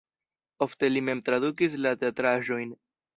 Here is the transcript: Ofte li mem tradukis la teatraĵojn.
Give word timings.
Ofte 0.65 0.87
li 0.93 1.03
mem 1.09 1.21
tradukis 1.29 1.75
la 1.87 1.91
teatraĵojn. 2.05 2.73